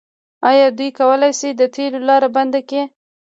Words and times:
آیا 0.49 0.67
دوی 0.77 0.89
کولی 0.99 1.31
شي 1.39 1.49
د 1.53 1.61
تیلو 1.75 1.99
لاره 2.09 2.27
بنده 2.35 2.59
کړي؟ 2.69 2.83